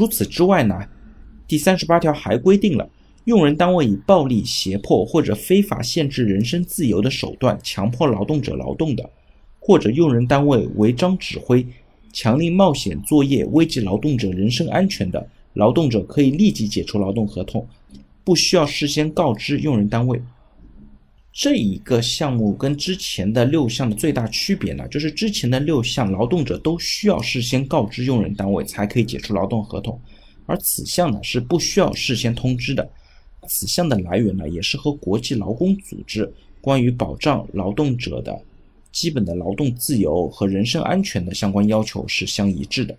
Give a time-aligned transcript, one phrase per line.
[0.00, 0.88] 除此之外呢，
[1.46, 2.88] 第三十八条还规定了，
[3.24, 9.10] 用人单位以暴力、胁迫或者非法限制人身自由的手段强迫劳动者劳动的，
[9.58, 11.66] 或者用人单位违章指挥、
[12.14, 17.68] 强令冒险作业危及劳动者人身安全的，劳动者可以立即解除劳动合同，
[18.24, 20.18] 不需要事先告知用人单位。
[21.32, 29.98] 这一个项目跟之前的六项的最大区别呢，就是之前的六项劳动者都需要事先告知用人单位才可以解除劳动合同，
[30.46, 32.90] 而此项呢是不需要事先通知的。
[33.46, 38.38] 此项的来源呢也是和国际劳工组织关于保障劳动者的
[38.92, 42.94] 基本的劳动自由和人身安全的相关要求是相一致的。